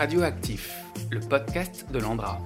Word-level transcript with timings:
Radioactif, 0.00 0.82
le 1.10 1.20
podcast 1.20 1.84
de 1.92 1.98
l'Andra. 1.98 2.38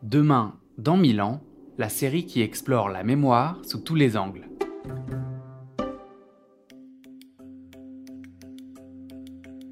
Demain, 0.00 0.58
dans 0.78 0.96
mille 0.96 1.20
ans, 1.20 1.42
la 1.76 1.90
série 1.90 2.24
qui 2.24 2.40
explore 2.40 2.88
la 2.88 3.04
mémoire 3.04 3.60
sous 3.62 3.80
tous 3.80 3.94
les 3.94 4.16
angles. 4.16 4.48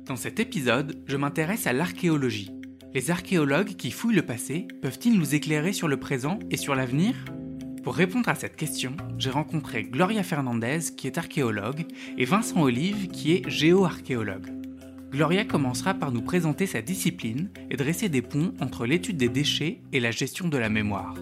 Dans 0.05 0.17
cet 0.17 0.41
épisode, 0.41 1.03
je 1.07 1.17
m'intéresse 1.17 1.67
à 1.67 1.73
l'archéologie. 1.73 2.58
Les 2.99 3.13
archéologues 3.13 3.77
qui 3.77 3.93
fouillent 3.93 4.17
le 4.17 4.27
passé 4.27 4.67
peuvent-ils 4.83 5.17
nous 5.17 5.37
éclairer 5.37 5.73
sur 5.73 5.87
le 5.87 5.99
présent 5.99 6.41
et 6.51 6.57
sur 6.57 6.75
l'avenir? 6.75 7.15
Pour 7.85 7.95
répondre 7.95 8.29
à 8.29 8.35
cette 8.35 8.57
question, 8.57 8.97
j'ai 9.19 9.31
rencontré 9.31 9.85
Gloria 9.85 10.25
Fernandez 10.25 10.81
qui 10.97 11.07
est 11.07 11.17
archéologue 11.17 11.87
et 12.17 12.25
Vincent 12.25 12.61
Olive 12.61 13.07
qui 13.07 13.35
est 13.35 13.49
géoarchéologue. 13.49 14.49
Gloria 15.13 15.45
commencera 15.45 15.95
par 15.95 16.11
nous 16.11 16.23
présenter 16.23 16.67
sa 16.67 16.83
discipline 16.83 17.51
et 17.71 17.77
dresser 17.77 18.09
des 18.09 18.21
ponts 18.21 18.53
entre 18.61 18.85
l'étude 18.85 19.17
des 19.17 19.29
déchets 19.29 19.81
et 19.93 20.01
la 20.01 20.11
gestion 20.11 20.49
de 20.49 20.59
la 20.59 20.69
mémoire. 20.69 21.15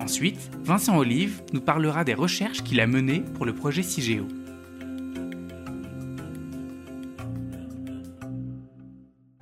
Ensuite, 0.00 0.50
Vincent 0.62 0.98
Olive 0.98 1.40
nous 1.54 1.62
parlera 1.62 2.04
des 2.04 2.12
recherches 2.12 2.62
qu'il 2.62 2.78
a 2.78 2.86
menées 2.86 3.22
pour 3.36 3.46
le 3.46 3.54
projet 3.54 3.82
CIGEO. 3.82 4.28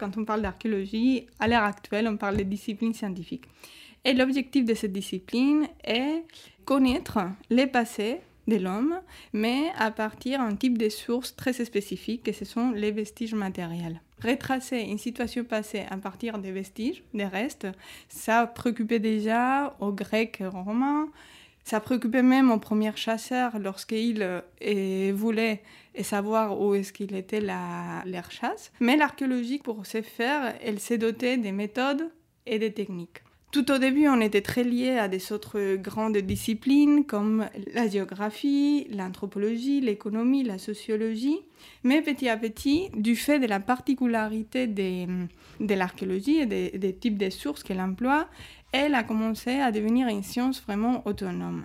Quand 0.01 0.17
on 0.17 0.25
parle 0.25 0.41
d'archéologie, 0.41 1.27
à 1.39 1.47
l'heure 1.47 1.63
actuelle, 1.63 2.09
on 2.09 2.17
parle 2.17 2.39
de 2.39 2.43
disciplines 2.43 2.95
scientifiques. 2.95 3.45
Et 4.03 4.15
l'objectif 4.15 4.65
de 4.65 4.73
cette 4.73 4.95
discipline 4.95 5.67
est 5.85 6.25
connaître 6.65 7.19
les 7.51 7.67
passés 7.67 8.21
de 8.49 8.57
l'homme, 8.57 8.99
mais 9.35 9.71
à 9.77 9.91
partir 9.91 10.39
d'un 10.39 10.57
type 10.57 10.79
de 10.79 10.89
sources 10.89 11.37
très 11.37 11.53
spécifiques, 11.53 12.27
et 12.27 12.33
ce 12.33 12.47
sont 12.47 12.71
les 12.71 12.93
vestiges 12.93 13.35
matériels. 13.35 14.01
Retracer 14.25 14.79
une 14.79 14.97
situation 14.97 15.45
passée 15.45 15.85
à 15.91 15.99
partir 15.99 16.39
des 16.39 16.51
vestiges, 16.51 17.03
des 17.13 17.27
restes, 17.27 17.69
ça 18.09 18.47
préoccupait 18.47 19.01
déjà 19.01 19.77
aux 19.81 19.93
Grecs 19.93 20.41
et 20.41 20.47
aux 20.47 20.51
Romains, 20.51 21.09
ça 21.65 21.81
préoccupait 21.81 22.23
même 22.23 22.51
aux 22.51 22.59
premiers 22.59 22.97
chasseurs 22.97 23.59
lorsqu'ils 23.59 24.23
euh, 24.23 25.13
voulaient 25.15 25.63
savoir 26.03 26.61
où 26.61 26.75
est-ce 26.75 26.93
qu'il 26.93 27.15
était 27.15 27.41
la, 27.41 28.03
leur 28.07 28.31
chasse. 28.31 28.73
Mais 28.81 28.97
l'archéologie, 28.97 29.59
pour 29.59 29.87
ce 29.87 30.03
faire, 30.03 30.55
elle 30.63 30.81
s'est 30.81 30.99
dotée 30.99 31.37
des 31.37 31.53
méthodes 31.53 32.11
et 32.47 32.59
des 32.59 32.73
techniques. 32.73 33.23
Tout 33.53 33.73
au 33.73 33.79
début, 33.79 34.07
on 34.07 34.21
était 34.21 34.43
très 34.43 34.63
liés 34.63 34.97
à 34.97 35.09
des 35.09 35.33
autres 35.33 35.75
grandes 35.75 36.19
disciplines 36.19 37.05
comme 37.05 37.49
la 37.75 37.89
géographie, 37.89 38.87
l'anthropologie, 38.93 39.81
l'économie, 39.81 40.45
la 40.45 40.57
sociologie. 40.57 41.41
Mais 41.83 42.01
petit 42.01 42.29
à 42.29 42.37
petit, 42.37 42.91
du 42.95 43.17
fait 43.17 43.41
de 43.41 43.49
la 43.49 43.59
particularité 43.59 44.69
de 44.69 45.75
l'archéologie 45.75 46.39
et 46.39 46.47
des 46.47 46.95
types 46.95 47.19
de 47.19 47.29
sources 47.29 47.65
qu'elle 47.65 47.81
emploie, 47.81 48.29
elle 48.73 48.95
a 48.95 49.03
commencé 49.03 49.61
à 49.61 49.73
devenir 49.73 50.09
une 50.09 50.23
science 50.23 50.61
vraiment 50.63 51.03
autonome. 51.07 51.65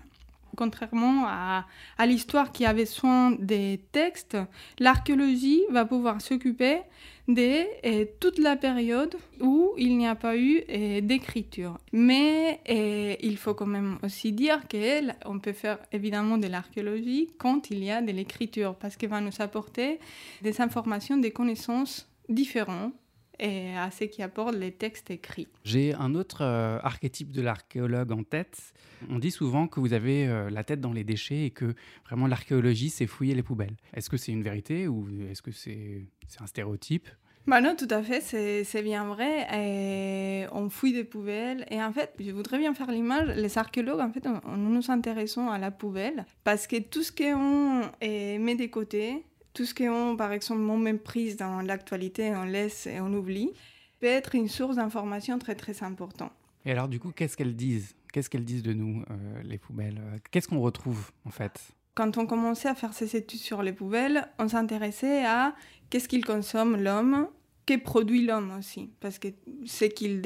Contrairement 0.55 1.25
à, 1.27 1.65
à 1.97 2.05
l'histoire 2.05 2.51
qui 2.51 2.65
avait 2.65 2.85
soin 2.85 3.31
des 3.31 3.81
textes, 3.91 4.37
l'archéologie 4.79 5.61
va 5.69 5.83
pouvoir 5.83 6.21
s'occuper 6.21 6.79
de 7.27 7.65
eh, 7.83 8.07
toute 8.19 8.37
la 8.37 8.55
période 8.55 9.15
où 9.41 9.73
il 9.77 9.97
n'y 9.97 10.07
a 10.07 10.15
pas 10.15 10.37
eu 10.37 10.63
eh, 10.67 11.01
d'écriture. 11.01 11.77
Mais 11.91 12.61
eh, 12.65 13.17
il 13.25 13.37
faut 13.37 13.53
quand 13.53 13.65
même 13.65 13.97
aussi 14.03 14.31
dire 14.31 14.61
qu'on 14.69 15.39
peut 15.39 15.53
faire 15.53 15.79
évidemment 15.91 16.37
de 16.37 16.47
l'archéologie 16.47 17.29
quand 17.37 17.69
il 17.71 17.83
y 17.83 17.91
a 17.91 18.01
de 18.01 18.11
l'écriture, 18.11 18.75
parce 18.75 18.95
qu'elle 18.95 19.09
va 19.09 19.21
nous 19.21 19.31
apporter 19.39 19.99
des 20.41 20.61
informations, 20.61 21.17
des 21.17 21.31
connaissances 21.31 22.07
différentes 22.29 22.93
et 23.39 23.75
à 23.75 23.91
ce 23.91 24.05
qui 24.05 24.21
apporte 24.21 24.55
les 24.55 24.71
textes 24.71 25.11
écrits. 25.11 25.47
J'ai 25.63 25.93
un 25.93 26.15
autre 26.15 26.41
euh, 26.41 26.79
archétype 26.83 27.31
de 27.31 27.41
l'archéologue 27.41 28.11
en 28.11 28.23
tête. 28.23 28.73
On 29.09 29.19
dit 29.19 29.31
souvent 29.31 29.67
que 29.67 29.79
vous 29.79 29.93
avez 29.93 30.27
euh, 30.27 30.49
la 30.49 30.63
tête 30.63 30.81
dans 30.81 30.93
les 30.93 31.03
déchets 31.03 31.45
et 31.45 31.51
que 31.51 31.75
vraiment 32.05 32.27
l'archéologie, 32.27 32.89
c'est 32.89 33.07
fouiller 33.07 33.35
les 33.35 33.43
poubelles. 33.43 33.75
Est-ce 33.93 34.09
que 34.09 34.17
c'est 34.17 34.31
une 34.31 34.43
vérité 34.43 34.87
ou 34.87 35.07
est-ce 35.29 35.41
que 35.41 35.51
c'est 35.51 36.07
un 36.39 36.47
stéréotype? 36.47 37.07
Bah 37.47 37.61
non, 37.61 37.75
tout 37.75 37.87
à 37.91 38.01
fait, 38.01 38.21
c'est 38.21 38.81
bien 38.81 39.05
vrai. 39.05 39.45
Et 39.53 40.47
on 40.51 40.69
fouille 40.69 40.93
des 40.93 41.03
poubelles. 41.03 41.65
Et 41.69 41.79
en 41.81 41.93
fait, 41.93 42.11
je 42.19 42.31
voudrais 42.31 42.57
bien 42.57 42.73
faire 42.73 42.89
l'image. 42.89 43.27
Les 43.35 43.57
archéologues, 43.59 43.99
en 43.99 44.11
fait, 44.11 44.25
nous 44.25 44.73
nous 44.73 44.89
intéressons 44.89 45.49
à 45.49 45.59
la 45.59 45.69
poubelle 45.69 46.25
parce 46.43 46.65
que 46.65 46.77
tout 46.79 47.03
ce 47.03 47.11
qu'on 47.11 47.81
met 48.01 48.55
de 48.55 48.65
côté, 48.65 49.23
tout 49.55 49.65
ce 49.65 49.73
qu'on, 49.73 50.15
par 50.15 50.31
exemple, 50.33 50.61
on 50.61 50.77
méprise 50.77 51.37
dans 51.37 51.61
l'actualité, 51.61 52.35
on 52.35 52.43
laisse 52.43 52.85
et 52.85 52.99
on 52.99 53.11
oublie, 53.13 53.51
peut 53.99 54.07
être 54.07 54.35
une 54.35 54.49
source 54.49 54.75
d'information 54.75 55.39
très 55.39 55.55
très 55.55 55.81
importante. 55.83 56.33
Et 56.65 56.71
alors, 56.71 56.87
du 56.87 56.99
coup, 56.99 57.11
qu'est-ce 57.11 57.35
qu'elles 57.37 57.55
disent? 57.55 57.95
Qu'est-ce 58.13 58.29
qu'elles 58.29 58.45
disent 58.45 58.63
de 58.63 58.73
nous, 58.73 59.03
euh, 59.09 59.41
les 59.43 59.57
poubelles? 59.57 59.99
Qu'est-ce 60.29 60.47
qu'on 60.47 60.59
retrouve, 60.59 61.11
en 61.25 61.31
fait? 61.31 61.59
Quand 61.95 62.17
on 62.17 62.27
commençait 62.27 62.67
à 62.67 62.75
faire 62.75 62.93
ces 62.93 63.15
études 63.15 63.39
sur 63.39 63.63
les 63.63 63.71
poubelles, 63.71 64.27
on 64.37 64.49
s'intéressait 64.49 65.25
à 65.25 65.55
qu'est-ce 65.89 66.09
qu'il 66.09 66.25
consomme 66.25 66.75
l'homme, 66.75 67.29
que 67.65 67.77
produit 67.77 68.25
l'homme 68.25 68.53
aussi. 68.59 68.91
Parce 68.99 69.17
que 69.17 69.29
ce 69.65 69.85
qu'il 69.85 70.21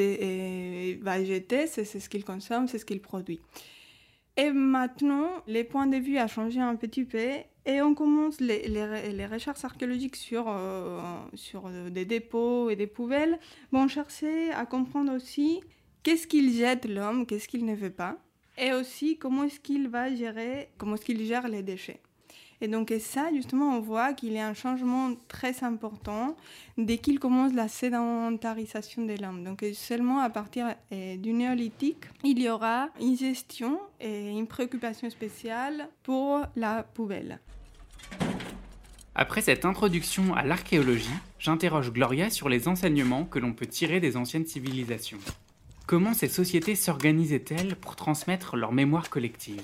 va 1.01 1.23
jeter, 1.23 1.67
c'est 1.67 1.85
ce 1.85 2.09
qu'il 2.09 2.25
consomme, 2.25 2.67
c'est 2.67 2.79
ce 2.79 2.85
qu'il 2.85 3.01
produit. 3.01 3.39
Et 4.35 4.51
maintenant, 4.51 5.27
les 5.47 5.63
points 5.63 5.87
de 5.87 5.97
vue 5.97 6.19
ont 6.19 6.27
changé 6.27 6.59
un 6.59 6.75
petit 6.75 7.05
peu 7.05 7.29
et 7.65 7.81
on 7.81 7.93
commence 7.93 8.39
les, 8.39 8.67
les, 8.67 9.25
recherches 9.25 9.63
archéologiques 9.65 10.15
sur, 10.15 10.45
euh, 10.47 10.99
sur 11.35 11.67
euh, 11.67 11.89
des 11.89 12.05
dépôts 12.05 12.69
et 12.69 12.75
des 12.75 12.87
poubelles 12.87 13.37
vont 13.71 13.87
chercher 13.87 14.51
à 14.51 14.65
comprendre 14.65 15.13
aussi 15.13 15.61
qu'est-ce 16.03 16.25
qu'il 16.25 16.51
jette 16.53 16.85
l'homme, 16.85 17.25
qu'est-ce 17.25 17.47
qu'il 17.47 17.65
ne 17.65 17.75
veut 17.75 17.91
pas, 17.91 18.17
et 18.57 18.73
aussi 18.73 19.17
comment 19.17 19.43
est-ce 19.43 19.59
qu'il 19.59 19.87
va 19.89 20.13
gérer, 20.13 20.69
comment 20.77 20.95
est-ce 20.95 21.05
qu'il 21.05 21.23
gère 21.25 21.47
les 21.47 21.63
déchets. 21.63 22.01
Et 22.61 22.67
donc 22.67 22.91
et 22.91 22.99
ça, 22.99 23.29
justement, 23.33 23.77
on 23.77 23.79
voit 23.79 24.13
qu'il 24.13 24.33
y 24.33 24.39
a 24.39 24.47
un 24.47 24.53
changement 24.53 25.13
très 25.27 25.63
important 25.63 26.35
dès 26.77 26.97
qu'il 26.97 27.19
commence 27.19 27.53
la 27.53 27.67
sédentarisation 27.67 29.05
des 29.05 29.17
l'homme. 29.17 29.43
Donc 29.43 29.65
seulement 29.73 30.19
à 30.19 30.29
partir 30.29 30.75
euh, 30.91 31.15
du 31.15 31.33
néolithique, 31.33 32.05
il 32.23 32.41
y 32.41 32.49
aura 32.49 32.89
une 32.99 33.17
gestion 33.17 33.79
et 33.99 34.29
une 34.29 34.47
préoccupation 34.47 35.09
spéciale 35.09 35.87
pour 36.03 36.41
la 36.55 36.83
poubelle. 36.83 37.39
Après 39.15 39.41
cette 39.41 39.65
introduction 39.65 40.33
à 40.33 40.43
l'archéologie, 40.43 41.09
j'interroge 41.39 41.91
Gloria 41.91 42.29
sur 42.29 42.47
les 42.47 42.67
enseignements 42.67 43.25
que 43.25 43.39
l'on 43.39 43.53
peut 43.53 43.65
tirer 43.65 43.99
des 43.99 44.15
anciennes 44.15 44.45
civilisations. 44.45 45.19
Comment 45.87 46.13
ces 46.13 46.27
sociétés 46.27 46.75
s'organisaient-elles 46.75 47.75
pour 47.75 47.95
transmettre 47.95 48.55
leur 48.55 48.71
mémoire 48.71 49.09
collective? 49.09 49.63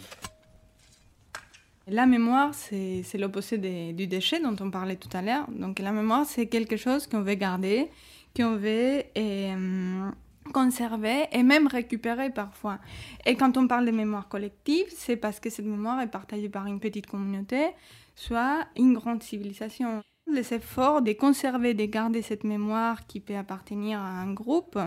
La 1.87 2.07
mémoire, 2.07 2.53
c'est 2.53 3.17
l'opposé 3.17 3.57
du 3.93 4.07
déchet 4.07 4.39
dont 4.39 4.55
on 4.59 4.71
parlait 4.71 4.95
tout 4.95 5.09
à 5.13 5.21
l'heure. 5.21 5.45
Donc 5.51 5.79
la 5.79 5.91
mémoire, 5.91 6.25
c'est 6.25 6.47
quelque 6.47 6.77
chose 6.77 7.05
qu'on 7.05 7.21
veut 7.21 7.35
garder, 7.35 7.89
qu'on 8.35 8.55
veut 8.55 9.03
euh, 9.17 10.09
conserver 10.51 11.25
et 11.31 11.43
même 11.43 11.67
récupérer 11.67 12.31
parfois. 12.31 12.79
Et 13.25 13.35
quand 13.35 13.57
on 13.57 13.67
parle 13.67 13.85
de 13.85 13.91
mémoire 13.91 14.27
collective, 14.27 14.85
c'est 14.89 15.15
parce 15.15 15.39
que 15.39 15.49
cette 15.49 15.65
mémoire 15.65 16.01
est 16.01 16.07
partagée 16.07 16.49
par 16.49 16.65
une 16.65 16.79
petite 16.79 17.05
communauté, 17.05 17.67
soit 18.15 18.65
une 18.77 18.93
grande 18.93 19.21
civilisation. 19.21 20.01
Les 20.31 20.55
efforts 20.55 21.03
de 21.03 21.13
conserver, 21.13 21.75
de 21.75 21.85
garder 21.85 22.23
cette 22.23 22.43
mémoire 22.43 23.05
qui 23.05 23.19
peut 23.19 23.35
appartenir 23.35 23.99
à 23.99 24.09
un 24.09 24.33
groupe, 24.33 24.79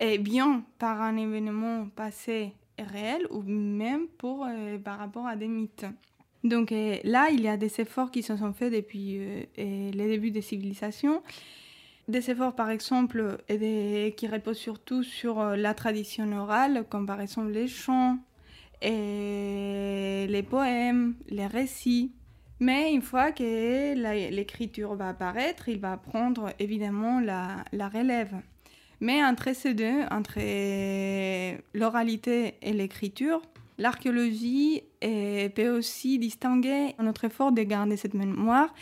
est 0.00 0.18
bien 0.18 0.64
par 0.78 1.02
un 1.02 1.16
événement 1.18 1.86
passé 1.94 2.54
réel 2.78 3.26
ou 3.30 3.42
même 3.42 4.06
euh, 4.24 4.78
par 4.78 4.98
rapport 4.98 5.26
à 5.26 5.36
des 5.36 5.46
mythes. 5.46 5.86
Donc 6.44 6.72
euh, 6.72 6.96
là, 7.04 7.28
il 7.30 7.40
y 7.40 7.48
a 7.48 7.56
des 7.56 7.80
efforts 7.80 8.10
qui 8.10 8.22
se 8.22 8.36
sont 8.36 8.52
faits 8.52 8.72
depuis 8.72 9.18
euh, 9.18 9.44
les 9.56 10.08
débuts 10.08 10.30
des 10.30 10.42
civilisations. 10.42 11.22
Des 12.08 12.30
efforts, 12.30 12.56
par 12.56 12.70
exemple, 12.70 13.38
qui 13.48 14.26
reposent 14.26 14.58
surtout 14.58 15.04
sur 15.04 15.40
euh, 15.40 15.56
la 15.56 15.72
tradition 15.72 16.30
orale, 16.32 16.84
comme 16.88 17.06
par 17.06 17.20
exemple 17.20 17.50
les 17.50 17.68
chants, 17.68 18.18
et 18.80 20.26
les 20.28 20.42
poèmes, 20.42 21.14
les 21.28 21.46
récits. 21.46 22.12
Mais 22.58 22.92
une 22.92 23.02
fois 23.02 23.30
que 23.30 23.94
l'écriture 24.30 24.94
va 24.96 25.10
apparaître, 25.10 25.68
il 25.68 25.78
va 25.78 25.96
prendre 25.96 26.50
évidemment 26.58 27.20
la 27.20 27.88
relève. 27.88 28.34
Mais 29.00 29.24
entre 29.24 29.52
ces 29.52 29.74
deux, 29.74 30.02
entre 30.12 30.38
l'oralité 31.74 32.54
et 32.62 32.72
l'écriture, 32.72 33.42
L'archéologie 33.82 34.84
peut 35.00 35.76
aussi 35.76 36.16
distinguer 36.20 36.94
notre 37.00 37.24
effort 37.24 37.50
de 37.50 37.62
garder 37.62 37.96
cette 37.96 38.14
mémoire 38.14 38.72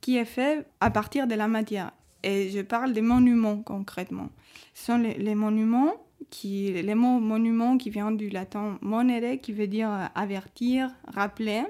qui 0.00 0.16
est 0.16 0.24
fait 0.24 0.64
à 0.80 0.90
partir 0.90 1.26
de 1.26 1.34
la 1.34 1.48
matière. 1.48 1.90
Et 2.22 2.50
je 2.50 2.60
parle 2.60 2.92
des 2.92 3.00
monuments 3.00 3.56
concrètement. 3.56 4.28
Ce 4.72 4.86
sont 4.86 4.98
les, 4.98 5.34
monuments 5.34 5.94
qui, 6.30 6.70
les 6.72 6.94
mots 6.94 7.18
monument 7.18 7.76
qui 7.78 7.90
vient 7.90 8.12
du 8.12 8.28
latin 8.28 8.78
monere, 8.80 9.40
qui 9.42 9.52
veut 9.52 9.66
dire 9.66 9.90
avertir, 10.14 10.88
rappeler, 11.12 11.64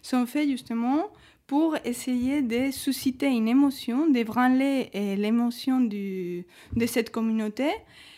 sont 0.00 0.24
faits 0.24 0.48
justement 0.48 1.08
pour 1.48 1.76
essayer 1.84 2.42
de 2.42 2.70
susciter 2.70 3.26
une 3.26 3.48
émotion, 3.48 4.08
d'ébranler 4.08 4.90
l'émotion 5.18 5.80
de 5.80 6.44
cette 6.86 7.10
communauté 7.10 7.70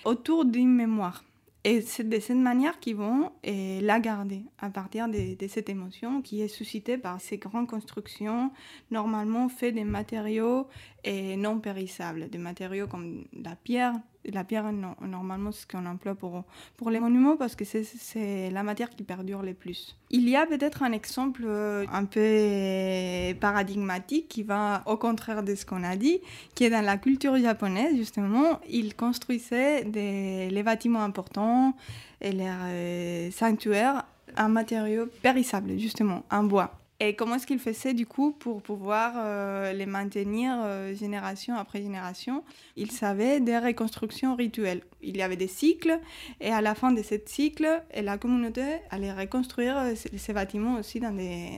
autour 0.04 0.44
d'une 0.44 0.74
mémoire. 0.74 1.24
Et 1.64 1.80
c'est 1.80 2.08
de 2.08 2.18
cette 2.18 2.36
manière 2.36 2.80
qu'ils 2.80 2.96
vont 2.96 3.30
et 3.44 3.80
la 3.80 4.00
garder 4.00 4.42
à 4.58 4.68
partir 4.68 5.08
de, 5.08 5.36
cette 5.46 5.68
émotion 5.68 6.20
qui 6.20 6.40
est 6.42 6.48
suscitée 6.48 6.98
par 6.98 7.20
ces 7.20 7.38
grandes 7.38 7.68
constructions, 7.68 8.50
normalement 8.90 9.48
faites 9.48 9.74
des 9.74 9.84
matériaux 9.84 10.66
et 11.04 11.36
non 11.36 11.60
périssables, 11.60 12.28
des 12.30 12.38
matériaux 12.38 12.88
comme 12.88 13.26
la 13.32 13.54
pierre, 13.54 13.94
la 14.24 14.44
pierre, 14.44 14.70
normalement, 15.00 15.50
c'est 15.52 15.62
ce 15.62 15.66
qu'on 15.66 15.86
emploie 15.86 16.14
pour, 16.14 16.44
pour 16.76 16.90
les 16.90 17.00
monuments 17.00 17.36
parce 17.36 17.56
que 17.56 17.64
c'est 17.64 18.50
la 18.50 18.62
matière 18.62 18.90
qui 18.90 19.02
perdure 19.02 19.42
le 19.42 19.54
plus. 19.54 19.96
Il 20.10 20.28
y 20.28 20.36
a 20.36 20.46
peut-être 20.46 20.82
un 20.82 20.92
exemple 20.92 21.42
euh, 21.44 21.84
un 21.92 22.04
peu 22.04 23.34
paradigmatique 23.40 24.28
qui 24.28 24.42
va 24.42 24.82
au 24.86 24.96
contraire 24.96 25.42
de 25.42 25.54
ce 25.54 25.66
qu'on 25.66 25.82
a 25.82 25.96
dit, 25.96 26.20
qui 26.54 26.64
est 26.64 26.70
dans 26.70 26.84
la 26.84 26.98
culture 26.98 27.36
japonaise, 27.38 27.96
justement. 27.96 28.60
Ils 28.68 28.94
construisaient 28.94 29.84
les 29.84 30.62
bâtiments 30.62 31.02
importants 31.02 31.74
et 32.20 32.32
les 32.32 32.46
euh, 32.46 33.30
sanctuaires 33.30 34.04
en 34.38 34.48
matériaux 34.48 35.06
périssables, 35.22 35.78
justement, 35.78 36.24
en 36.30 36.44
bois. 36.44 36.81
Et 37.04 37.16
comment 37.16 37.34
est-ce 37.34 37.48
qu'il 37.48 37.58
faisait 37.58 37.94
du 37.94 38.06
coup 38.06 38.30
pour 38.30 38.62
pouvoir 38.62 39.14
euh, 39.16 39.72
les 39.72 39.86
maintenir 39.86 40.54
euh, 40.62 40.94
génération 40.94 41.56
après 41.56 41.82
génération? 41.82 42.44
Il 42.76 42.92
savait 42.92 43.40
des 43.40 43.58
reconstructions 43.58 44.36
rituelles. 44.36 44.82
Il 45.00 45.16
y 45.16 45.22
avait 45.22 45.34
des 45.34 45.48
cycles 45.48 45.98
et 46.40 46.50
à 46.50 46.60
la 46.60 46.76
fin 46.76 46.92
de 46.92 47.02
ce 47.02 47.16
cycle, 47.26 47.82
la 48.00 48.18
communauté 48.18 48.62
allait 48.90 49.12
reconstruire 49.12 49.76
euh, 49.78 49.94
ces 49.96 50.32
bâtiments 50.32 50.76
aussi 50.76 51.00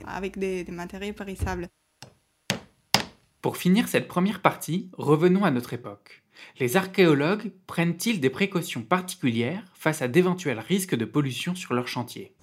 avec 0.07 0.39
des, 0.39 0.63
des 0.63 0.71
matériaux 0.71 1.13
périssables. 1.13 1.67
Pour 3.43 3.57
finir 3.57 3.87
cette 3.87 4.07
première 4.07 4.41
partie, 4.41 4.89
revenons 4.93 5.45
à 5.45 5.51
notre 5.51 5.73
époque. 5.73 6.23
Les 6.59 6.75
archéologues 6.75 7.51
prennent-ils 7.67 8.19
des 8.19 8.31
précautions 8.31 8.81
particulières 8.81 9.63
face 9.75 10.01
à 10.01 10.07
d'éventuels 10.07 10.57
risques 10.57 10.95
de 10.95 11.05
pollution 11.05 11.53
sur 11.53 11.75
leur 11.75 11.87
chantier? 11.87 12.34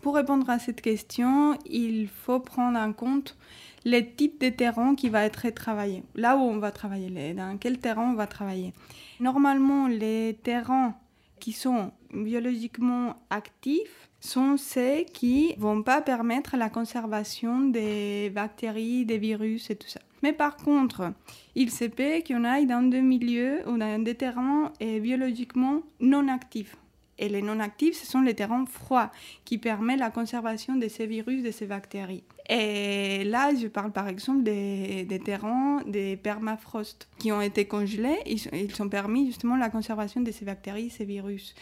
Pour 0.00 0.14
répondre 0.14 0.48
à 0.50 0.58
cette 0.58 0.80
question, 0.80 1.58
il 1.66 2.08
faut 2.08 2.40
prendre 2.40 2.78
en 2.78 2.92
compte 2.92 3.36
les 3.84 4.08
types 4.08 4.40
de 4.40 4.48
terrain 4.48 4.94
qui 4.94 5.08
va 5.08 5.24
être 5.24 5.48
travaillé. 5.50 6.02
Là 6.14 6.36
où 6.36 6.40
on 6.40 6.58
va 6.58 6.70
travailler, 6.72 7.34
dans 7.34 7.56
quel 7.58 7.78
terrain 7.78 8.10
on 8.10 8.14
va 8.14 8.26
travailler. 8.26 8.72
Normalement, 9.20 9.88
les 9.88 10.38
terrains 10.42 10.94
qui 11.40 11.52
sont 11.52 11.92
biologiquement 12.12 13.16
actifs 13.30 14.08
sont 14.20 14.56
ceux 14.56 15.04
qui 15.12 15.54
vont 15.58 15.82
pas 15.82 16.02
permettre 16.02 16.56
la 16.56 16.70
conservation 16.70 17.60
des 17.60 18.30
bactéries, 18.30 19.04
des 19.04 19.18
virus 19.18 19.70
et 19.70 19.76
tout 19.76 19.88
ça. 19.88 20.00
Mais 20.22 20.32
par 20.32 20.56
contre, 20.56 21.12
il 21.54 21.70
se 21.70 21.84
peut 21.84 22.22
qu'on 22.26 22.42
aille 22.42 22.66
dans 22.66 22.82
des 22.82 23.00
milieux 23.00 23.60
ou 23.68 23.78
dans 23.78 24.02
des 24.02 24.16
terrains 24.16 24.72
biologiquement 24.80 25.82
non 26.00 26.26
actifs. 26.26 26.76
Et 27.18 27.28
les 27.28 27.42
non 27.42 27.58
actifs, 27.60 27.96
ce 27.96 28.06
sont 28.06 28.20
les 28.20 28.34
terrains 28.34 28.64
froids 28.66 29.10
qui 29.44 29.58
permettent 29.58 29.98
la 29.98 30.10
conservation 30.10 30.76
de 30.76 30.88
ces 30.88 31.06
virus, 31.06 31.42
de 31.42 31.50
ces 31.50 31.66
bactéries. 31.66 32.22
Et 32.48 33.24
là, 33.24 33.50
je 33.54 33.66
parle 33.66 33.92
par 33.92 34.08
exemple 34.08 34.42
des, 34.42 35.20
terrains, 35.24 35.82
des 35.86 36.16
permafrost 36.16 37.08
qui 37.18 37.32
ont 37.32 37.40
été 37.40 37.66
congelés. 37.66 38.18
Ils, 38.26 38.82
ont 38.82 38.88
permis 38.88 39.26
justement 39.26 39.56
la 39.56 39.68
conservation 39.68 40.20
de 40.20 40.30
ces 40.30 40.44
bactéries, 40.44 40.90
ces 40.90 41.04
virus. 41.04 41.54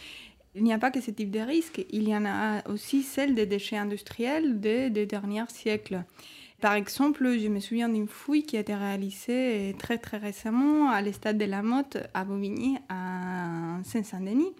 Il 0.55 0.63
n'y 0.63 0.73
a 0.73 0.79
pas 0.79 0.91
que 0.91 1.01
ce 1.01 1.11
type 1.11 1.29
de 1.29 1.39
risque, 1.39 1.85
il 1.91 2.07
y 2.07 2.15
en 2.15 2.25
a 2.25 2.67
aussi 2.69 3.03
celle 3.03 3.35
des 3.35 3.45
déchets 3.45 3.77
industriels 3.77 4.59
des 4.59 4.89
derniers 5.05 5.43
siècles. 5.49 6.03
Par 6.59 6.73
exemple, 6.73 7.37
je 7.37 7.49
me 7.49 7.59
souviens 7.59 7.87
d'une 7.87 8.07
fouille 8.07 8.41
qui 8.41 8.57
a 8.57 8.61
été 8.61 8.73
réalisée 8.73 9.75
très 9.77 9.99
très 9.99 10.17
récemment 10.17 10.89
à 10.89 11.03
l'estade 11.03 11.37
de 11.37 11.45
la 11.45 11.61
Motte 11.61 11.97
à 12.15 12.25
Bobigny, 12.25 12.79
à 12.89 13.77
Saint-Saint-Denis, 13.83 14.53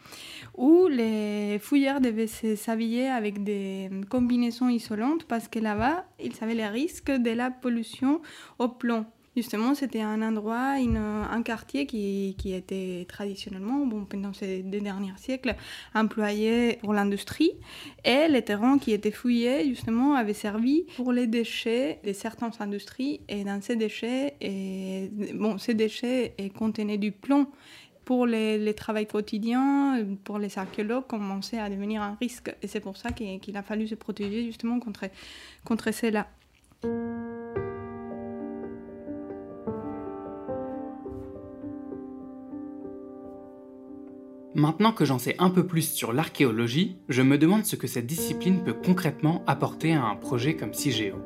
où 0.56 0.86
les 0.88 1.58
fouilleurs 1.60 2.00
devaient 2.00 2.28
s'habiller 2.28 3.08
avec 3.08 3.44
des 3.44 3.90
combinaisons 4.12 4.70
isolantes 4.70 5.24
parce 5.24 5.48
que 5.48 5.58
là-bas, 5.58 6.06
ils 6.24 6.36
avaient 6.42 6.54
les 6.54 6.68
risques 6.68 7.10
de 7.10 7.32
la 7.32 7.50
pollution 7.50 8.22
au 8.60 8.68
plomb. 8.68 9.08
Justement, 9.38 9.76
c'était 9.76 10.02
un 10.02 10.24
endroit, 10.24 10.78
un 10.80 11.44
quartier 11.44 11.86
qui, 11.86 12.36
qui, 12.40 12.56
était 12.56 13.06
traditionnellement, 13.08 13.86
bon, 13.86 14.04
pendant 14.04 14.34
ces 14.34 14.64
deux 14.64 14.80
derniers 14.80 15.14
siècles, 15.18 15.56
employé 15.94 16.80
pour 16.82 16.92
l'industrie. 16.92 17.52
Et 18.04 18.28
les 18.30 18.42
terrains 18.42 18.80
qui 18.80 18.94
étaient 18.94 19.12
fouillés, 19.12 19.68
justement, 19.70 20.16
avaient 20.16 20.34
servi 20.34 20.86
pour 20.96 21.12
les 21.12 21.28
déchets 21.28 22.00
de 22.04 22.14
certaines 22.14 22.50
industries. 22.60 23.22
Et 23.30 23.44
dans 23.44 23.62
ces 23.62 23.76
déchets, 23.76 24.34
et, 24.42 25.12
bon, 25.36 25.60
ces 25.60 25.76
déchets 25.76 26.34
contenaient 26.58 26.98
du 26.98 27.12
plomb 27.12 27.46
pour 28.06 28.26
les, 28.26 28.58
les 28.58 28.74
travaux 28.74 29.06
quotidiens, 29.06 30.04
pour 30.24 30.40
les 30.40 30.58
archéologues, 30.58 31.06
commençaient 31.06 31.60
à 31.60 31.70
devenir 31.70 32.02
un 32.02 32.18
risque. 32.20 32.56
Et 32.64 32.68
c'est 32.68 32.80
pour 32.80 32.98
ça 32.98 33.12
qu'il 33.12 33.56
a 33.56 33.62
fallu 33.62 33.88
se 33.88 33.94
protéger 33.94 34.46
justement 34.46 34.80
contre, 34.80 35.06
contre 35.64 35.94
cela. 35.94 36.26
Maintenant 44.58 44.92
que 44.92 45.06
j'en 45.06 45.20
sais 45.20 45.36
un 45.38 45.52
peu 45.52 45.68
plus 45.68 45.94
sur 45.94 46.14
l'archéologie, 46.14 46.98
je 47.10 47.22
me 47.22 47.38
demande 47.38 47.64
ce 47.66 47.76
que 47.76 47.86
cette 47.86 48.08
discipline 48.08 48.64
peut 48.64 48.74
concrètement 48.74 49.44
apporter 49.46 49.94
à 49.94 50.04
un 50.04 50.16
projet 50.16 50.56
comme 50.56 50.74
CIGEO. 50.74 51.18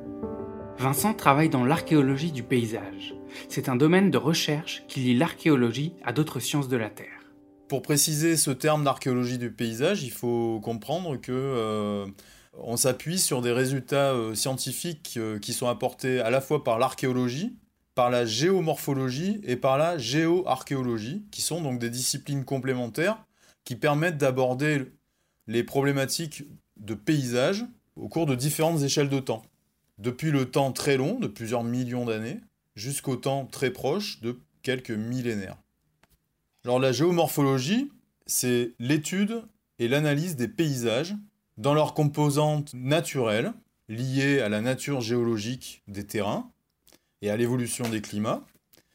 Vincent 0.78 1.14
travaille 1.14 1.48
dans 1.48 1.64
l'archéologie 1.64 2.34
du 2.34 2.44
paysage. 2.44 3.16
C'est 3.48 3.70
un 3.70 3.78
domaine 3.78 4.12
de 4.12 4.18
recherche 4.18 4.84
qui 4.90 5.00
lie 5.00 5.18
l'archéologie 5.18 5.94
à 6.04 6.12
d'autres 6.12 6.42
sciences 6.42 6.68
de 6.68 6.76
la 6.76 6.90
Terre. 6.90 7.32
Pour 7.70 7.82
préciser 7.82 8.36
ce 8.36 8.52
terme 8.52 8.84
d'archéologie 8.84 9.38
du 9.38 9.50
paysage, 9.50 10.04
il 10.04 10.12
faut 10.12 10.60
comprendre 10.60 11.16
que 11.16 11.32
euh, 11.32 12.08
on 12.62 12.76
s'appuie 12.76 13.18
sur 13.18 13.42
des 13.42 13.54
résultats 13.54 14.12
euh, 14.12 14.36
scientifiques 14.36 15.14
euh, 15.16 15.40
qui 15.40 15.54
sont 15.54 15.70
apportés 15.70 16.20
à 16.20 16.32
la 16.32 16.42
fois 16.42 16.66
par 16.66 16.80
l'archéologie, 16.80 17.56
par 18.02 18.10
la 18.10 18.26
géomorphologie 18.26 19.40
et 19.44 19.56
par 19.56 19.78
la 19.78 20.00
géoarchéologie, 20.00 21.24
qui 21.30 21.44
sont 21.44 21.62
donc 21.62 21.78
des 21.78 21.92
disciplines 21.92 22.46
complémentaires 22.46 23.24
qui 23.64 23.76
permettent 23.76 24.18
d'aborder 24.18 24.92
les 25.46 25.64
problématiques 25.64 26.46
de 26.78 26.96
paysage 26.96 27.64
au 27.96 28.08
cours 28.08 28.26
de 28.26 28.34
différentes 28.34 28.82
échelles 28.82 29.10
de 29.10 29.20
temps. 29.20 29.44
Depuis 30.00 30.32
le 30.32 30.50
temps 30.50 30.72
très 30.72 30.98
long, 30.98 31.20
de 31.20 31.28
plusieurs 31.28 31.64
millions 31.64 32.06
d'années, 32.06 32.40
jusqu'au 32.76 33.18
temps 33.18 33.46
très 33.46 33.70
proche 33.70 34.20
de 34.22 34.40
quelques 34.64 34.90
millénaires. 34.90 35.60
Alors 36.66 36.80
la 36.80 36.94
géomorphologie, 36.94 37.92
c'est 38.26 38.72
l'étude 38.80 39.44
et 39.78 39.88
l'analyse 39.88 40.36
des 40.36 40.48
paysages 40.48 41.14
dans 41.60 41.76
leurs 41.76 41.94
composantes 41.94 42.74
naturelles, 42.74 43.54
liées 43.90 44.40
à 44.40 44.50
la 44.50 44.62
nature 44.62 45.02
géologique 45.02 45.84
des 45.88 46.08
terrains, 46.08 46.50
et 47.22 47.30
à 47.30 47.38
l'évolution 47.38 47.88
des 47.90 48.02
climats. 48.02 48.46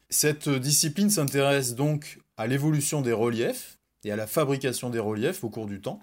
Cette 0.09 0.49
discipline 0.49 1.09
s'intéresse 1.09 1.75
donc 1.75 2.19
à 2.37 2.47
l'évolution 2.47 3.01
des 3.01 3.13
reliefs 3.13 3.79
et 4.03 4.11
à 4.11 4.15
la 4.15 4.27
fabrication 4.27 4.89
des 4.89 4.99
reliefs 4.99 5.43
au 5.43 5.49
cours 5.49 5.65
du 5.65 5.81
temps. 5.81 5.99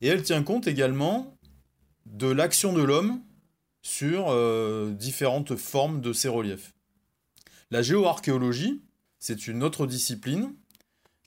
Et 0.00 0.08
elle 0.08 0.22
tient 0.22 0.42
compte 0.42 0.66
également 0.66 1.36
de 2.06 2.26
l'action 2.28 2.72
de 2.72 2.82
l'homme 2.82 3.20
sur 3.82 4.30
euh, 4.30 4.92
différentes 4.92 5.56
formes 5.56 6.00
de 6.00 6.12
ces 6.12 6.28
reliefs. 6.28 6.72
La 7.70 7.82
géoarchéologie, 7.82 8.82
c'est 9.18 9.46
une 9.46 9.62
autre 9.62 9.86
discipline 9.86 10.54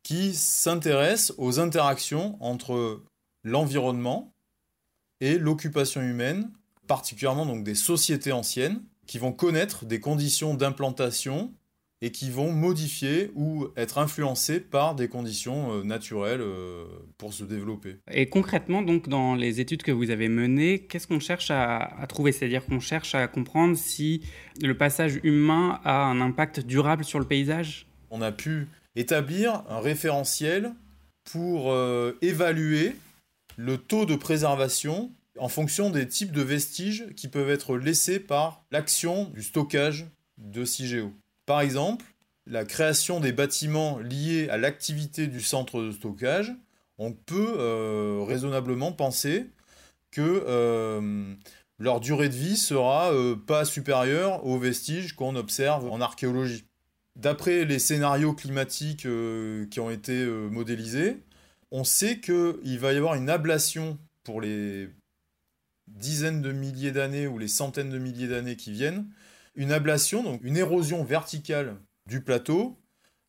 qui 0.03 0.33
s'intéresse 0.33 1.33
aux 1.37 1.59
interactions 1.59 2.37
entre 2.41 3.03
l'environnement 3.43 4.33
et 5.19 5.37
l'occupation 5.37 6.01
humaine, 6.01 6.51
particulièrement 6.87 7.45
donc 7.45 7.63
des 7.63 7.75
sociétés 7.75 8.31
anciennes, 8.31 8.81
qui 9.07 9.17
vont 9.17 9.31
connaître 9.31 9.85
des 9.85 9.99
conditions 9.99 10.53
d'implantation 10.53 11.53
et 12.01 12.11
qui 12.11 12.29
vont 12.29 12.51
modifier 12.51 13.31
ou 13.33 13.67
être 13.75 13.97
influencés 13.97 14.59
par 14.59 14.93
des 14.93 15.07
conditions 15.07 15.73
euh, 15.73 15.83
naturelles 15.83 16.41
euh, 16.41 16.85
pour 17.17 17.33
se 17.33 17.43
développer. 17.43 17.97
Et 18.11 18.27
concrètement, 18.27 18.83
donc, 18.83 19.09
dans 19.09 19.33
les 19.33 19.59
études 19.59 19.81
que 19.81 19.91
vous 19.91 20.11
avez 20.11 20.29
menées, 20.29 20.79
qu'est-ce 20.79 21.07
qu'on 21.07 21.19
cherche 21.19 21.49
à, 21.49 22.05
trouver? 22.07 22.31
C'est-à-dire 22.31 22.63
qu'on 22.65 22.79
cherche 22.79 23.15
à 23.15 23.27
comprendre 23.27 23.75
si 23.75 24.21
le 24.61 24.77
passage 24.77 25.19
humain 25.23 25.79
a 25.83 26.03
un 26.03 26.21
impact 26.21 26.59
durable 26.59 27.03
sur 27.03 27.19
le 27.19 27.25
paysage? 27.25 27.87
On 28.11 28.21
a 28.21 28.31
pu 28.31 28.67
établir 28.95 29.63
un 29.67 29.79
référentiel 29.79 30.73
pour 31.31 31.71
euh, 31.71 32.15
évaluer 32.21 32.95
le 33.55 33.77
taux 33.77 34.05
de 34.05 34.15
préservation 34.15 35.11
en 35.39 35.49
fonction 35.49 35.89
des 35.89 36.07
types 36.07 36.31
de 36.31 36.41
vestiges 36.41 37.07
qui 37.15 37.27
peuvent 37.27 37.49
être 37.49 37.77
laissés 37.77 38.19
par 38.19 38.63
l'action 38.71 39.25
du 39.25 39.43
stockage 39.43 40.07
de 40.37 40.65
CIGEO. 40.65 41.11
Par 41.45 41.61
exemple, 41.61 42.05
la 42.45 42.65
création 42.65 43.19
des 43.19 43.31
bâtiments 43.31 43.99
liés 43.99 44.47
à 44.49 44.57
l'activité 44.57 45.27
du 45.27 45.41
centre 45.41 45.81
de 45.81 45.91
stockage, 45.91 46.53
on 46.97 47.11
peut 47.11 47.55
euh, 47.57 48.23
raisonnablement 48.25 48.91
penser 48.91 49.49
que 50.11 50.43
euh, 50.47 51.33
leur 51.77 51.99
durée 51.99 52.29
de 52.29 52.35
vie 52.35 52.57
sera 52.57 53.13
euh, 53.13 53.35
pas 53.35 53.65
supérieure 53.65 54.45
aux 54.45 54.57
vestiges 54.57 55.13
qu'on 55.13 55.35
observe 55.35 55.91
en 55.91 56.01
archéologie. 56.01 56.65
D'après 57.15 57.65
les 57.65 57.79
scénarios 57.79 58.33
climatiques 58.33 59.07
qui 59.71 59.79
ont 59.79 59.89
été 59.89 60.23
modélisés, 60.23 61.23
on 61.71 61.83
sait 61.83 62.19
qu'il 62.19 62.77
va 62.79 62.93
y 62.93 62.97
avoir 62.97 63.15
une 63.15 63.27
ablation 63.27 63.97
pour 64.23 64.39
les 64.39 64.87
dizaines 65.87 66.41
de 66.41 66.51
milliers 66.51 66.91
d'années 66.91 67.27
ou 67.27 67.37
les 67.37 67.47
centaines 67.47 67.89
de 67.89 67.97
milliers 67.97 68.27
d'années 68.27 68.55
qui 68.55 68.71
viennent, 68.71 69.07
une 69.55 69.71
ablation, 69.71 70.23
donc 70.23 70.41
une 70.43 70.57
érosion 70.57 71.03
verticale 71.03 71.75
du 72.07 72.21
plateau 72.21 72.77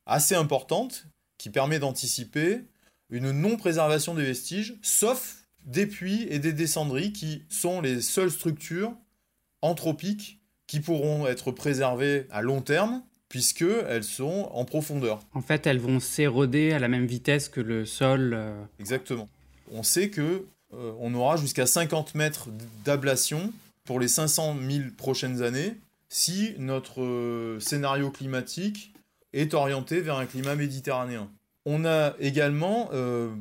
assez 0.07 0.35
importante 0.35 1.07
qui 1.39 1.51
permet 1.51 1.79
d'anticiper 1.79 2.65
une 3.11 3.31
non-préservation 3.31 4.15
des 4.15 4.25
vestiges, 4.25 4.77
sauf 4.83 5.47
des 5.65 5.87
puits 5.87 6.27
et 6.31 6.39
des 6.39 6.53
descendries 6.53 7.13
qui 7.13 7.43
sont 7.49 7.81
les 7.81 8.01
seules 8.01 8.31
structures 8.31 8.95
anthropiques 9.63 10.41
qui 10.67 10.81
pourront 10.81 11.27
être 11.27 11.51
préservées 11.51 12.27
à 12.31 12.43
long 12.43 12.61
terme 12.61 13.03
puisqu'elles 13.29 14.05
sont 14.05 14.51
en 14.53 14.65
profondeur. 14.65 15.21
En 15.35 15.43
fait, 15.43 15.67
elles 15.67 15.79
vont 15.79 16.01
s'éroder 16.01 16.73
à 16.73 16.79
la 16.79 16.89
même 16.89 17.07
vitesse 17.07 17.49
que 17.49 17.61
le 17.61 17.85
sol. 17.85 18.33
Euh. 18.35 18.63
Exactement. 18.81 19.29
On 19.71 19.83
sait 19.83 20.09
que 20.09 20.47
euh, 20.75 20.93
on 20.99 21.15
aura 21.15 21.37
jusqu'à 21.37 21.67
50 21.67 22.15
mètres 22.15 22.49
d'ablation 22.85 23.53
pour 23.85 24.01
les 24.01 24.09
500 24.09 24.57
000 24.69 24.85
prochaines 24.97 25.43
années 25.43 25.77
si 26.09 26.55
notre 26.59 27.03
euh, 27.03 27.61
scénario 27.61 28.11
climatique 28.11 28.93
est 29.33 29.55
orienté 29.55 30.01
vers 30.01 30.17
un 30.17 30.27
climat 30.27 30.55
méditerranéen. 30.55 31.31
On 31.67 31.85
a 31.85 32.15
également 32.19 32.89
euh, 32.93 33.35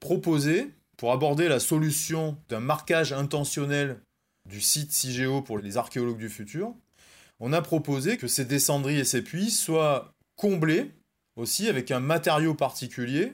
proposé, 0.00 0.70
pour 0.96 1.12
aborder 1.12 1.48
la 1.48 1.58
solution 1.58 2.36
d'un 2.48 2.60
marquage 2.60 3.12
intentionnel 3.12 4.00
du 4.48 4.60
site 4.60 4.92
CIGEO 4.92 5.42
pour 5.42 5.58
les 5.58 5.76
archéologues 5.76 6.18
du 6.18 6.28
futur, 6.28 6.74
on 7.40 7.52
a 7.52 7.62
proposé 7.62 8.18
que 8.18 8.28
ces 8.28 8.44
descendries 8.44 8.98
et 8.98 9.04
ces 9.04 9.22
puits 9.22 9.50
soient 9.50 10.12
comblés 10.36 10.92
aussi 11.36 11.68
avec 11.68 11.90
un 11.90 12.00
matériau 12.00 12.54
particulier 12.54 13.32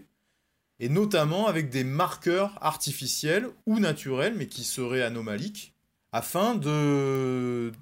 et 0.80 0.88
notamment 0.88 1.46
avec 1.46 1.70
des 1.70 1.84
marqueurs 1.84 2.58
artificiels 2.60 3.48
ou 3.66 3.80
naturels 3.80 4.34
mais 4.36 4.46
qui 4.46 4.64
seraient 4.64 5.02
anomaliques 5.02 5.72
afin 6.12 6.54
de, 6.54 7.72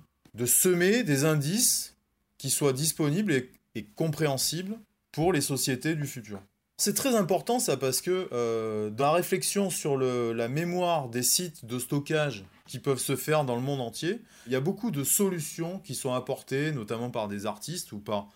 semer 0.47 1.03
des 1.03 1.25
indices 1.25 1.95
qui 2.39 2.51
soient 2.51 2.73
disponibles 2.73 3.33
et, 3.75 3.85
compréhensibles 3.95 4.79
pour 5.13 5.33
les 5.33 5.41
sociétés 5.41 5.95
du 5.95 6.07
futur. 6.07 6.41
C'est 6.79 6.95
très 6.95 7.15
important 7.15 7.59
ça 7.59 7.77
parce 7.77 8.01
que 8.01 8.29
euh, 8.33 8.91
dans 8.91 9.05
la 9.05 9.13
réflexion 9.13 9.71
sur 9.71 9.97
la 9.99 10.49
mémoire 10.49 11.09
des 11.09 11.23
sites 11.23 11.65
de 11.65 11.79
stockage 11.79 12.45
qui 12.67 12.79
peuvent 12.79 12.99
se 12.99 13.17
faire 13.17 13.45
dans 13.45 13.55
le 13.55 13.63
monde 13.63 13.81
entier, 13.81 14.21
il 14.47 14.53
y 14.53 14.57
a 14.57 14.61
beaucoup 14.61 14.91
de 14.91 15.05
solutions 15.05 15.79
qui 15.81 15.95
sont 15.95 16.13
apportées, 16.13 16.73
notamment 16.73 17.11
par 17.11 17.29
des 17.29 17.47
artistes 17.47 17.93
ou 17.93 17.99
par, 17.99 18.29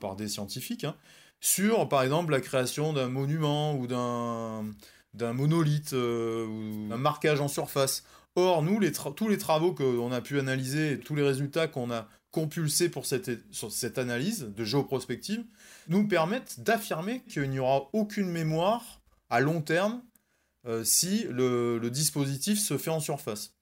par 0.00 0.16
des 0.16 0.28
scientifiques, 0.28 0.84
hein, 0.84 0.94
sur 1.40 1.88
par 1.88 2.02
exemple 2.02 2.32
la 2.32 2.40
création 2.40 2.92
d'un 2.92 3.08
monument 3.08 3.76
ou 3.76 3.86
d'un 3.86 5.32
monolithe 5.32 5.92
euh, 5.92 6.46
ou 6.46 6.88
d'un 6.88 6.96
marquage 6.96 7.40
en 7.40 7.48
surface. 7.48 8.04
Or, 8.34 8.62
nous, 8.62 8.80
tous 9.16 9.28
les 9.28 9.38
travaux 9.38 9.72
qu'on 9.72 10.12
a 10.12 10.20
pu 10.20 10.38
analyser 10.38 10.92
et 10.92 11.00
tous 11.00 11.14
les 11.14 11.22
résultats 11.22 11.68
qu'on 11.68 11.90
a 11.90 12.06
compulsés 12.32 12.90
pour 12.90 13.06
cette, 13.06 13.30
sur 13.50 13.72
cette 13.72 13.96
analyse 13.96 14.52
de 14.54 14.64
géoprospective 14.64 15.42
nous 15.88 16.06
permettent 16.06 16.60
d'affirmer 16.60 17.22
qu'il 17.28 17.48
n'y 17.48 17.58
aura 17.58 17.88
aucune 17.94 18.30
mémoire 18.30 19.00
à 19.30 19.40
long 19.40 19.62
terme 19.62 20.02
euh, 20.66 20.84
si 20.84 21.24
le 21.30 21.88
dispositif 21.88 22.58
se 22.58 22.76
fait 22.76 22.90
en 22.90 23.00
surface. 23.00 23.54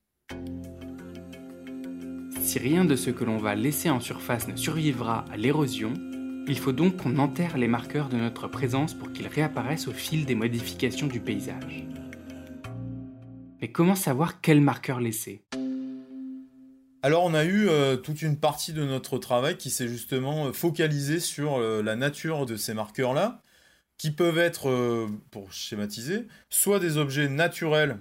Si 2.44 2.58
rien 2.58 2.84
de 2.84 2.94
ce 2.94 3.10
que 3.10 3.24
l'on 3.24 3.38
va 3.38 3.54
laisser 3.54 3.88
en 3.90 4.00
surface 4.00 4.48
ne 4.48 4.56
survivra 4.56 5.24
à 5.30 5.36
l'érosion, 5.36 5.94
il 6.46 6.58
faut 6.58 6.72
donc 6.72 6.98
qu'on 6.98 7.18
enterre 7.18 7.56
les 7.56 7.68
marqueurs 7.68 8.08
de 8.08 8.16
notre 8.16 8.48
présence 8.48 8.92
pour 8.94 9.12
qu'ils 9.12 9.28
réapparaissent 9.28 9.88
au 9.88 9.92
fil 9.92 10.26
des 10.26 10.34
modifications 10.34 11.06
du 11.06 11.20
paysage. 11.20 11.86
Mais 13.60 13.72
comment 13.72 13.94
savoir 13.94 14.40
quel 14.42 14.60
marqueur 14.60 15.00
laisser? 15.00 15.42
Alors 17.02 17.24
on 17.24 17.34
a 17.34 17.44
eu 17.44 17.68
euh, 17.68 17.96
toute 17.96 18.22
une 18.22 18.38
partie 18.38 18.72
de 18.72 18.84
notre 18.84 19.18
travail 19.18 19.56
qui 19.56 19.70
s'est 19.70 19.88
justement 19.88 20.46
euh, 20.46 20.52
focalisé 20.52 21.20
sur 21.20 21.56
euh, 21.56 21.82
la 21.82 21.96
nature 21.96 22.46
de 22.46 22.56
ces 22.56 22.74
marqueurs-là, 22.74 23.42
qui 23.96 24.10
peuvent 24.10 24.38
être, 24.38 25.08
pour 25.30 25.52
schématiser, 25.52 26.26
soit 26.50 26.80
des 26.80 26.96
objets 26.96 27.28
naturels, 27.28 28.00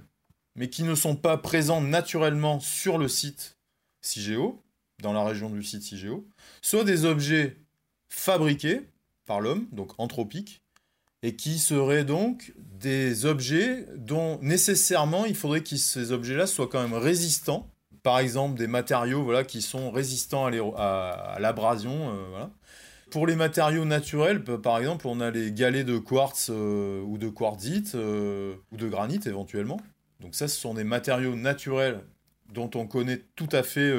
mais 0.55 0.67
qui 0.67 0.81
ne 0.81 0.95
sont 0.95 1.15
pas 1.15 1.38
présents 1.38 1.81
naturellement 1.81 2.59
sur 2.59 2.97
le 2.97 3.07
site 3.07 3.59
CIGEO, 4.01 4.63
dans 5.03 5.13
la 5.13 5.23
région 5.23 5.51
du 5.51 5.62
site 5.62 5.83
CIGEO, 5.83 6.27
soit 6.63 6.83
des 6.83 7.05
objets 7.05 7.62
fabriqués 8.13 8.82
par 9.25 9.41
l'homme, 9.41 9.65
donc 9.72 9.91
anthropiques, 9.98 10.62
et 11.24 11.36
qui 11.36 11.58
seraient 11.58 12.03
donc 12.03 12.53
des 12.58 13.25
objets 13.25 13.88
dont 13.96 14.39
nécessairement 14.41 15.25
il 15.25 15.36
faudrait 15.36 15.62
que 15.62 15.75
ces 15.75 16.12
objets-là 16.12 16.48
soient 16.48 16.67
quand 16.67 16.82
même 16.82 16.93
résistants. 16.93 17.70
Par 18.03 18.20
exemple, 18.20 18.58
des 18.58 18.67
matériaux 18.67 19.24
voilà, 19.24 19.43
qui 19.43 19.62
sont 19.62 19.89
résistants 19.89 20.46
à 20.46 21.38
l'abrasion. 21.39 22.13
Euh, 22.13 22.46
Pour 23.10 23.25
les 23.25 23.36
matériaux 23.36 23.86
naturels, 23.86 24.43
par 24.43 24.77
exemple, 24.77 25.08
on 25.08 25.22
a 25.22 25.32
les 25.32 25.53
galets 25.53 25.86
de 25.86 25.98
quartz 25.98 26.50
euh, 26.50 27.01
ou 27.01 27.17
de 27.17 27.29
quartzite 27.29 27.96
euh, 27.96 28.55
ou 28.74 28.77
de 28.77 28.89
granit 28.89 29.22
éventuellement. 29.25 29.79
Donc 30.20 30.36
ça, 30.36 30.50
ce 30.50 30.60
sont 30.60 30.74
des 30.74 30.84
matériaux 30.84 31.36
naturels 31.36 32.01
dont 32.53 32.70
on 32.75 32.86
connaît 32.86 33.22
tout 33.36 33.50
à 33.53 33.63
fait 33.63 33.91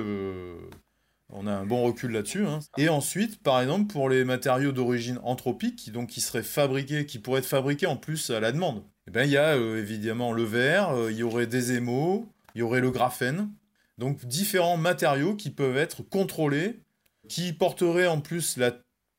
on 1.31 1.47
a 1.47 1.53
un 1.53 1.67
bon 1.67 1.83
recul 1.83 2.13
là-dessus. 2.13 2.47
Hein. 2.47 2.61
Et 2.79 2.89
ensuite, 2.89 3.43
par 3.43 3.61
exemple, 3.61 3.93
pour 3.93 4.09
les 4.09 4.25
matériaux 4.25 4.73
d'origine 4.73 5.19
anthropique, 5.23 5.91
qui, 6.09 6.21
seraient 6.21 6.43
fabriqués, 6.43 7.07
qui 7.07 7.19
pourraient 7.19 7.41
être 7.41 7.47
fabriqués 7.47 7.87
en 7.87 7.97
plus 7.97 8.31
à 8.31 8.41
la 8.41 8.53
demande, 8.53 8.83
eh 9.09 9.11
ben, 9.11 9.25
il 9.25 9.31
y 9.31 9.37
a 9.37 9.57
euh, 9.57 9.79
évidemment 9.79 10.33
le 10.33 10.45
verre, 10.45 10.91
euh, 10.91 11.11
il 11.11 11.19
y 11.19 11.23
aurait 11.23 11.47
des 11.47 11.73
émaux, 11.73 12.33
il 12.55 12.61
y 12.61 12.63
aurait 12.63 12.81
le 12.81 12.91
graphène. 12.91 13.51
Donc 13.99 14.25
différents 14.25 14.77
matériaux 14.77 15.35
qui 15.35 15.51
peuvent 15.51 15.77
être 15.77 16.03
contrôlés, 16.03 16.81
qui 17.29 17.53
porteraient 17.53 18.07
en 18.07 18.21
plus 18.21 18.59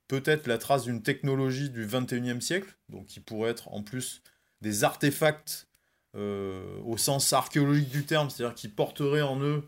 peut-être 0.08 0.48
la 0.48 0.58
trace 0.58 0.84
d'une 0.84 1.02
technologie 1.02 1.70
du 1.70 1.86
21e 1.86 2.42
siècle, 2.42 2.78
donc 2.90 3.06
qui 3.06 3.20
pourraient 3.20 3.52
être 3.52 3.72
en 3.74 3.84
plus 3.84 4.22
des 4.62 4.84
artefacts 4.84 5.68
euh, 6.16 6.80
au 6.84 6.98
sens 6.98 7.32
archéologique 7.34 7.90
du 7.90 8.06
terme, 8.06 8.30
c'est-à-dire 8.30 8.56
qui 8.56 8.68
porteraient 8.68 9.22
en 9.22 9.42
eux 9.42 9.64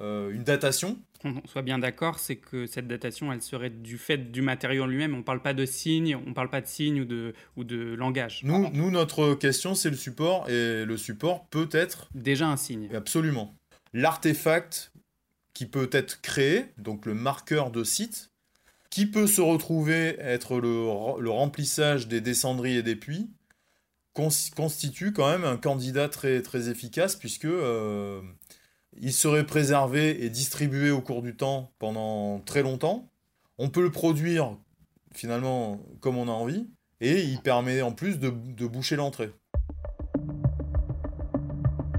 une 0.00 0.44
datation, 0.44 0.96
qu'on 1.20 1.42
soit 1.46 1.62
bien 1.62 1.78
d'accord, 1.78 2.18
c'est 2.18 2.36
que 2.36 2.66
cette 2.66 2.86
datation, 2.86 3.32
elle 3.32 3.42
serait 3.42 3.70
du 3.70 3.98
fait 3.98 4.30
du 4.30 4.40
matériau 4.42 4.86
lui-même. 4.86 5.14
On 5.14 5.18
ne 5.18 5.22
parle 5.22 5.42
pas 5.42 5.54
de 5.54 5.66
signes, 5.66 6.16
on 6.16 6.30
ne 6.30 6.34
parle 6.34 6.50
pas 6.50 6.60
de 6.60 6.66
signes 6.66 7.00
ou 7.00 7.04
de, 7.04 7.34
ou 7.56 7.64
de 7.64 7.94
langage. 7.94 8.42
Nous, 8.44 8.70
nous 8.72 8.90
notre 8.90 9.34
question, 9.34 9.74
c'est 9.74 9.90
le 9.90 9.96
support, 9.96 10.48
et 10.48 10.84
le 10.84 10.96
support 10.96 11.46
peut 11.46 11.68
être... 11.72 12.08
Déjà 12.14 12.48
un 12.48 12.56
signe. 12.56 12.88
Absolument. 12.94 13.54
L'artefact 13.92 14.92
qui 15.54 15.66
peut 15.66 15.90
être 15.92 16.20
créé, 16.20 16.66
donc 16.78 17.04
le 17.04 17.14
marqueur 17.14 17.70
de 17.70 17.82
site, 17.82 18.30
qui 18.90 19.06
peut 19.06 19.26
se 19.26 19.40
retrouver 19.40 20.16
être 20.20 20.60
le, 20.60 21.20
le 21.20 21.30
remplissage 21.30 22.06
des 22.06 22.20
descendries 22.20 22.76
et 22.76 22.82
des 22.82 22.96
puits, 22.96 23.28
constitue 24.14 25.12
quand 25.12 25.30
même 25.30 25.44
un 25.44 25.56
candidat 25.56 26.08
très, 26.08 26.42
très 26.42 26.68
efficace, 26.68 27.16
puisque... 27.16 27.44
Euh, 27.44 28.20
il 29.00 29.12
serait 29.12 29.46
préservé 29.46 30.24
et 30.24 30.30
distribué 30.30 30.90
au 30.90 31.00
cours 31.00 31.22
du 31.22 31.36
temps 31.36 31.72
pendant 31.78 32.40
très 32.40 32.62
longtemps. 32.62 33.08
On 33.58 33.68
peut 33.68 33.82
le 33.82 33.90
produire 33.90 34.56
finalement 35.14 35.80
comme 36.00 36.16
on 36.16 36.28
a 36.28 36.32
envie 36.32 36.68
et 37.00 37.22
il 37.22 37.40
permet 37.40 37.82
en 37.82 37.92
plus 37.92 38.18
de, 38.18 38.28
boucher 38.66 38.96
l'entrée. 38.96 39.30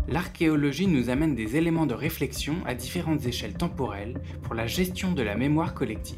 L'archéologie 0.07 0.87
nous 0.87 1.09
amène 1.09 1.35
des 1.35 1.55
éléments 1.55 1.85
de 1.85 1.93
réflexion 1.93 2.55
à 2.65 2.73
différentes 2.73 3.25
échelles 3.25 3.53
temporelles 3.53 4.19
pour 4.41 4.55
la 4.55 4.65
gestion 4.65 5.11
de 5.11 5.21
la 5.21 5.35
mémoire 5.35 5.73
collective. 5.73 6.17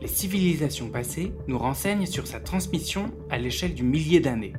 Les 0.00 0.08
civilisations 0.08 0.90
passées 0.90 1.32
nous 1.46 1.58
renseignent 1.58 2.06
sur 2.06 2.26
sa 2.26 2.40
transmission 2.40 3.12
à 3.30 3.38
l'échelle 3.38 3.74
du 3.74 3.84
millier 3.84 4.20
d'années. 4.20 4.54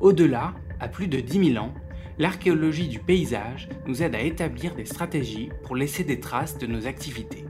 Au-delà, 0.00 0.54
à 0.80 0.88
plus 0.88 1.08
de 1.08 1.20
10 1.20 1.52
000 1.52 1.64
ans, 1.64 1.72
l'archéologie 2.18 2.88
du 2.88 2.98
paysage 2.98 3.68
nous 3.86 4.02
aide 4.02 4.14
à 4.14 4.20
établir 4.20 4.74
des 4.74 4.84
stratégies 4.84 5.50
pour 5.64 5.76
laisser 5.76 6.04
des 6.04 6.20
traces 6.20 6.58
de 6.58 6.66
nos 6.66 6.86
activités. 6.86 7.44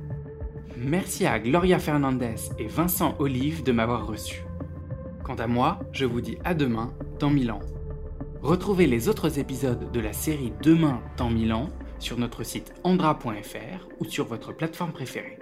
Merci 0.76 1.26
à 1.26 1.38
Gloria 1.38 1.78
Fernandez 1.78 2.34
et 2.58 2.66
Vincent 2.66 3.14
Olive 3.18 3.62
de 3.62 3.72
m'avoir 3.72 4.06
reçu. 4.06 4.44
Quant 5.22 5.36
à 5.36 5.46
moi, 5.46 5.80
je 5.92 6.04
vous 6.04 6.20
dis 6.20 6.38
à 6.44 6.54
demain 6.54 6.92
dans 7.18 7.30
Milan. 7.30 7.60
Retrouvez 8.42 8.86
les 8.86 9.08
autres 9.08 9.38
épisodes 9.38 9.90
de 9.90 10.00
la 10.00 10.12
série 10.12 10.52
Demain 10.62 11.00
dans 11.16 11.30
Milan 11.30 11.70
sur 11.98 12.18
notre 12.18 12.42
site 12.42 12.74
andra.fr 12.84 13.88
ou 14.00 14.04
sur 14.04 14.26
votre 14.26 14.52
plateforme 14.52 14.92
préférée. 14.92 15.38